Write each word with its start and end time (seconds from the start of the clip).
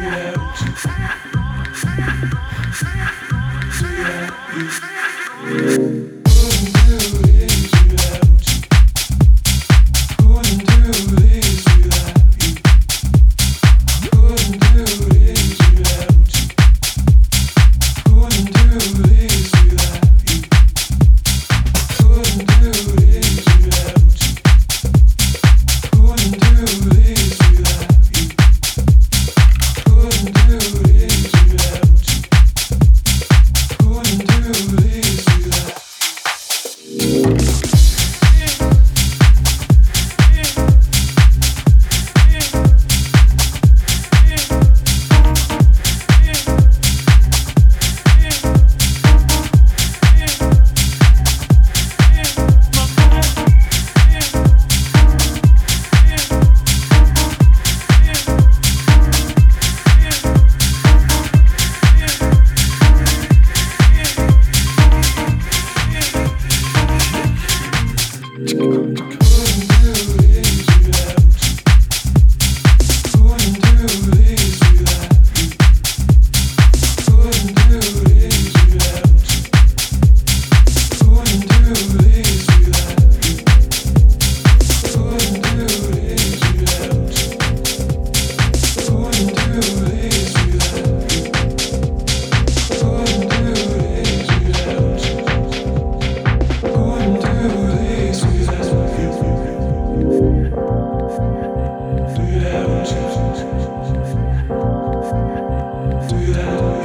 Yeah. 0.00 0.38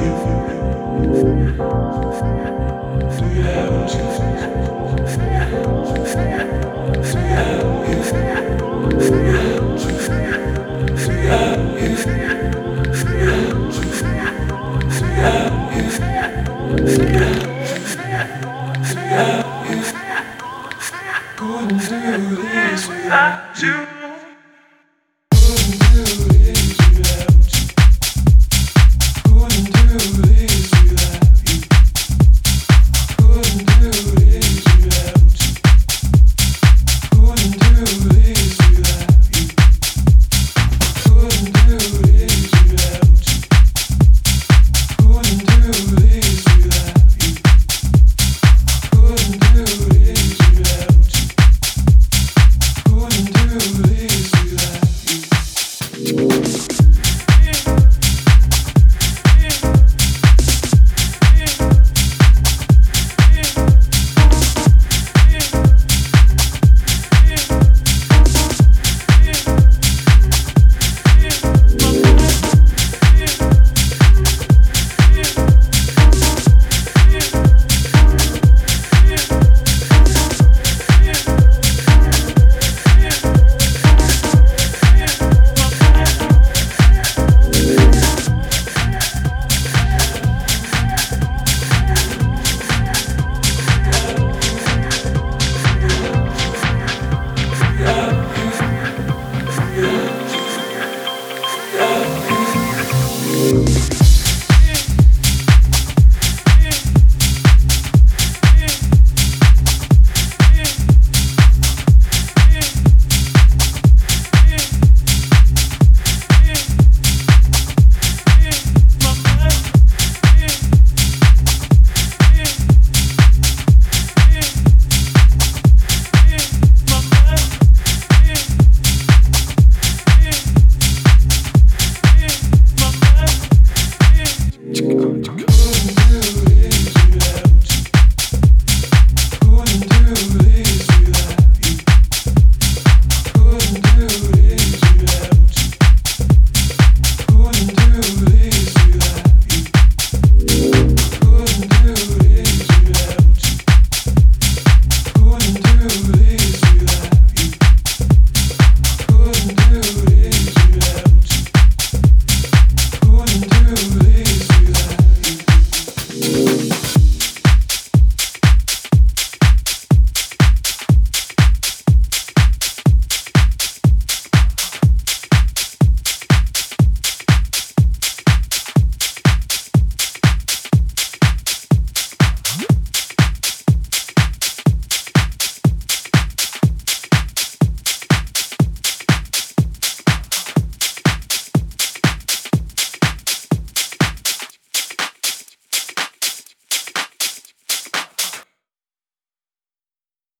You 0.04 0.54